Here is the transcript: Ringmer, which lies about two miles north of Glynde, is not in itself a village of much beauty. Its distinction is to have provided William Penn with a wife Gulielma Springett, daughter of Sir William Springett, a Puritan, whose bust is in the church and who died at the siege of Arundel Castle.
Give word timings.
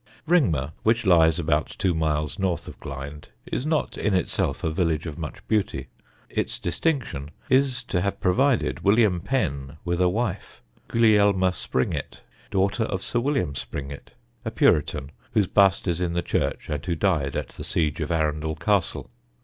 Ringmer, 0.25 0.71
which 0.81 1.05
lies 1.05 1.37
about 1.37 1.67
two 1.77 1.93
miles 1.93 2.39
north 2.39 2.67
of 2.67 2.79
Glynde, 2.79 3.27
is 3.45 3.67
not 3.67 3.99
in 3.99 4.15
itself 4.15 4.63
a 4.63 4.71
village 4.71 5.05
of 5.05 5.19
much 5.19 5.47
beauty. 5.47 5.89
Its 6.27 6.57
distinction 6.57 7.29
is 7.51 7.83
to 7.83 8.01
have 8.01 8.19
provided 8.19 8.79
William 8.79 9.19
Penn 9.19 9.77
with 9.85 10.01
a 10.01 10.09
wife 10.09 10.63
Gulielma 10.89 11.53
Springett, 11.53 12.23
daughter 12.49 12.85
of 12.85 13.03
Sir 13.03 13.19
William 13.19 13.53
Springett, 13.53 14.15
a 14.43 14.49
Puritan, 14.49 15.11
whose 15.33 15.45
bust 15.45 15.87
is 15.87 16.01
in 16.01 16.13
the 16.13 16.23
church 16.23 16.67
and 16.67 16.83
who 16.83 16.95
died 16.95 17.35
at 17.35 17.49
the 17.49 17.63
siege 17.63 18.01
of 18.01 18.11
Arundel 18.11 18.55
Castle. 18.55 19.11